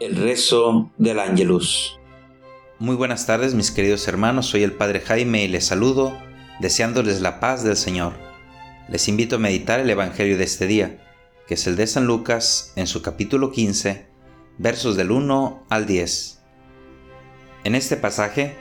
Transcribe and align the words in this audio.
El 0.00 0.14
rezo 0.14 0.92
del 0.96 1.18
Ángelus. 1.18 1.98
Muy 2.78 2.94
buenas 2.94 3.26
tardes 3.26 3.54
mis 3.54 3.72
queridos 3.72 4.06
hermanos, 4.06 4.46
soy 4.46 4.62
el 4.62 4.70
Padre 4.70 5.00
Jaime 5.00 5.42
y 5.42 5.48
les 5.48 5.66
saludo 5.66 6.16
deseándoles 6.60 7.20
la 7.20 7.40
paz 7.40 7.64
del 7.64 7.76
Señor. 7.76 8.12
Les 8.88 9.08
invito 9.08 9.36
a 9.36 9.40
meditar 9.40 9.80
el 9.80 9.90
Evangelio 9.90 10.38
de 10.38 10.44
este 10.44 10.68
día, 10.68 11.04
que 11.48 11.54
es 11.54 11.66
el 11.66 11.74
de 11.74 11.88
San 11.88 12.06
Lucas 12.06 12.72
en 12.76 12.86
su 12.86 13.02
capítulo 13.02 13.50
15, 13.50 14.06
versos 14.58 14.96
del 14.96 15.10
1 15.10 15.66
al 15.68 15.86
10. 15.86 16.42
En 17.64 17.74
este 17.74 17.96
pasaje, 17.96 18.54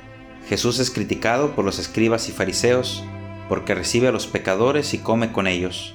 Jesús 0.50 0.80
es 0.80 0.90
criticado 0.90 1.54
por 1.54 1.64
los 1.64 1.78
escribas 1.78 2.30
y 2.30 2.32
fariseos 2.32 3.04
porque 3.48 3.76
recibe 3.76 4.08
a 4.08 4.12
los 4.12 4.26
pecadores 4.26 4.96
y 4.96 4.98
come 4.98 5.32
con 5.32 5.46
ellos. 5.46 5.94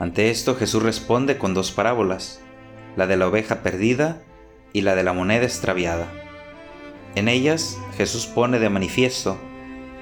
Ante 0.00 0.30
esto 0.30 0.56
Jesús 0.56 0.82
responde 0.82 1.38
con 1.38 1.54
dos 1.54 1.70
parábolas, 1.70 2.40
la 2.96 3.06
de 3.06 3.16
la 3.16 3.28
oveja 3.28 3.62
perdida 3.62 4.24
y 4.72 4.82
la 4.82 4.94
de 4.94 5.02
la 5.02 5.12
moneda 5.12 5.44
extraviada. 5.44 6.06
En 7.14 7.28
ellas 7.28 7.78
Jesús 7.96 8.26
pone 8.26 8.58
de 8.58 8.70
manifiesto 8.70 9.38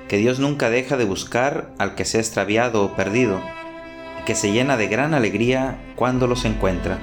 que 0.08 0.18
Dios 0.18 0.38
nunca 0.38 0.70
deja 0.70 0.96
de 0.96 1.04
buscar 1.04 1.72
al 1.78 1.94
que 1.94 2.04
se 2.04 2.18
ha 2.18 2.20
extraviado 2.20 2.84
o 2.84 2.94
perdido, 2.94 3.40
y 4.20 4.24
que 4.24 4.34
se 4.34 4.52
llena 4.52 4.76
de 4.76 4.86
gran 4.86 5.14
alegría 5.14 5.78
cuando 5.96 6.26
los 6.26 6.44
encuentra. 6.44 6.98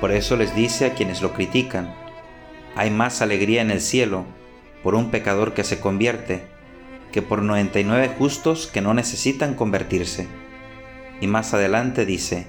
Por 0.00 0.12
eso 0.12 0.36
les 0.36 0.54
dice 0.54 0.86
a 0.86 0.94
quienes 0.94 1.22
lo 1.22 1.32
critican, 1.32 1.94
hay 2.76 2.90
más 2.90 3.22
alegría 3.22 3.62
en 3.62 3.70
el 3.70 3.80
cielo 3.80 4.24
por 4.82 4.94
un 4.94 5.10
pecador 5.10 5.54
que 5.54 5.64
se 5.64 5.80
convierte, 5.80 6.42
que 7.12 7.22
por 7.22 7.42
99 7.42 8.14
justos 8.18 8.66
que 8.66 8.80
no 8.80 8.94
necesitan 8.94 9.54
convertirse. 9.54 10.26
Y 11.20 11.26
más 11.26 11.54
adelante 11.54 12.06
dice, 12.06 12.46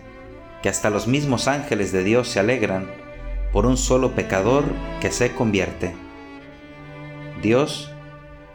que 0.61 0.69
hasta 0.69 0.89
los 0.89 1.07
mismos 1.07 1.47
ángeles 1.47 1.91
de 1.91 2.03
Dios 2.03 2.29
se 2.29 2.39
alegran 2.39 2.87
por 3.53 3.67
un 3.67 3.77
solo 3.77 4.13
pecador 4.13 4.65
que 4.99 5.11
se 5.11 5.33
convierte. 5.33 5.93
Dios 7.41 7.91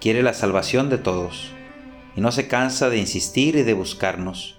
quiere 0.00 0.24
la 0.24 0.34
salvación 0.34 0.90
de 0.90 0.98
todos 0.98 1.52
y 2.16 2.20
no 2.20 2.32
se 2.32 2.48
cansa 2.48 2.90
de 2.90 2.98
insistir 2.98 3.54
y 3.54 3.62
de 3.62 3.74
buscarnos, 3.74 4.58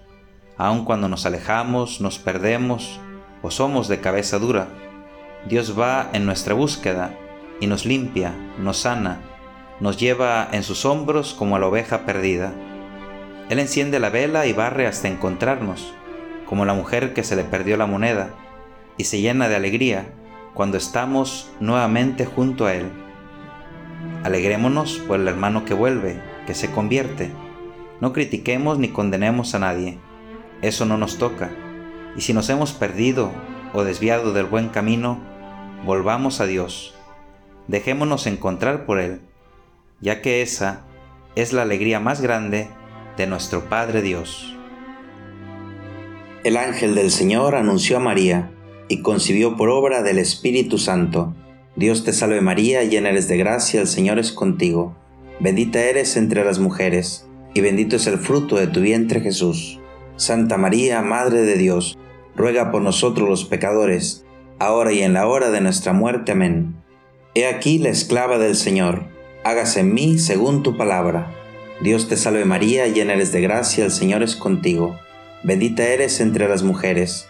aun 0.56 0.86
cuando 0.86 1.08
nos 1.08 1.26
alejamos, 1.26 2.00
nos 2.00 2.18
perdemos 2.18 2.98
o 3.42 3.50
somos 3.50 3.86
de 3.86 4.00
cabeza 4.00 4.38
dura. 4.38 4.68
Dios 5.46 5.78
va 5.78 6.08
en 6.14 6.24
nuestra 6.24 6.54
búsqueda 6.54 7.14
y 7.60 7.66
nos 7.66 7.84
limpia, 7.84 8.32
nos 8.58 8.78
sana, 8.78 9.20
nos 9.78 9.98
lleva 9.98 10.48
en 10.52 10.62
sus 10.62 10.86
hombros 10.86 11.34
como 11.34 11.56
a 11.56 11.58
la 11.58 11.66
oveja 11.66 12.06
perdida. 12.06 12.52
Él 13.50 13.58
enciende 13.58 14.00
la 14.00 14.08
vela 14.08 14.46
y 14.46 14.54
barre 14.54 14.86
hasta 14.86 15.08
encontrarnos, 15.08 15.92
como 16.46 16.64
la 16.64 16.72
mujer 16.72 17.12
que 17.12 17.24
se 17.24 17.36
le 17.36 17.44
perdió 17.44 17.76
la 17.76 17.86
moneda, 17.86 18.30
y 18.96 19.04
se 19.04 19.20
llena 19.20 19.48
de 19.48 19.56
alegría 19.56 20.06
cuando 20.54 20.76
estamos 20.76 21.50
nuevamente 21.60 22.26
junto 22.26 22.66
a 22.66 22.74
Él. 22.74 22.90
Alegrémonos 24.24 24.98
por 25.06 25.20
el 25.20 25.28
hermano 25.28 25.64
que 25.64 25.74
vuelve, 25.74 26.20
que 26.46 26.54
se 26.54 26.70
convierte. 26.70 27.30
No 28.00 28.12
critiquemos 28.12 28.78
ni 28.78 28.88
condenemos 28.88 29.54
a 29.54 29.58
nadie. 29.58 29.98
Eso 30.62 30.84
no 30.84 30.98
nos 30.98 31.18
toca. 31.18 31.50
Y 32.16 32.22
si 32.22 32.32
nos 32.32 32.48
hemos 32.50 32.72
perdido 32.72 33.32
o 33.72 33.84
desviado 33.84 34.32
del 34.32 34.46
buen 34.46 34.68
camino, 34.68 35.18
volvamos 35.84 36.40
a 36.40 36.46
Dios. 36.46 36.94
Dejémonos 37.68 38.26
encontrar 38.26 38.84
por 38.84 38.98
Él, 38.98 39.20
ya 40.00 40.22
que 40.22 40.42
esa 40.42 40.82
es 41.36 41.52
la 41.52 41.62
alegría 41.62 42.00
más 42.00 42.20
grande 42.20 42.68
de 43.16 43.26
nuestro 43.26 43.68
Padre 43.68 44.02
Dios. 44.02 44.56
El 46.42 46.56
ángel 46.56 46.94
del 46.94 47.10
Señor 47.10 47.54
anunció 47.54 47.98
a 47.98 48.00
María 48.00 48.50
y 48.90 49.02
concibió 49.02 49.56
por 49.56 49.70
obra 49.70 50.02
del 50.02 50.18
Espíritu 50.18 50.76
Santo. 50.76 51.32
Dios 51.76 52.04
te 52.04 52.12
salve 52.12 52.40
María, 52.40 52.82
llena 52.82 53.10
eres 53.10 53.28
de 53.28 53.36
gracia, 53.36 53.80
el 53.80 53.86
Señor 53.86 54.18
es 54.18 54.32
contigo. 54.32 54.96
Bendita 55.38 55.80
eres 55.80 56.16
entre 56.16 56.44
las 56.44 56.58
mujeres, 56.58 57.24
y 57.54 57.60
bendito 57.60 57.94
es 57.94 58.08
el 58.08 58.18
fruto 58.18 58.56
de 58.56 58.66
tu 58.66 58.80
vientre 58.80 59.20
Jesús. 59.20 59.78
Santa 60.16 60.58
María, 60.58 61.00
Madre 61.02 61.42
de 61.42 61.56
Dios, 61.56 61.98
ruega 62.34 62.72
por 62.72 62.82
nosotros 62.82 63.28
los 63.28 63.44
pecadores, 63.44 64.26
ahora 64.58 64.92
y 64.92 65.02
en 65.02 65.14
la 65.14 65.28
hora 65.28 65.52
de 65.52 65.60
nuestra 65.60 65.92
muerte. 65.92 66.32
Amén. 66.32 66.74
He 67.36 67.46
aquí 67.46 67.78
la 67.78 67.90
esclava 67.90 68.38
del 68.38 68.56
Señor, 68.56 69.04
hágase 69.44 69.80
en 69.80 69.94
mí 69.94 70.18
según 70.18 70.64
tu 70.64 70.76
palabra. 70.76 71.32
Dios 71.80 72.08
te 72.08 72.16
salve 72.16 72.44
María, 72.44 72.88
llena 72.88 73.12
eres 73.12 73.30
de 73.30 73.40
gracia, 73.40 73.84
el 73.84 73.92
Señor 73.92 74.24
es 74.24 74.34
contigo. 74.34 74.98
Bendita 75.44 75.84
eres 75.84 76.20
entre 76.20 76.48
las 76.48 76.64
mujeres, 76.64 77.29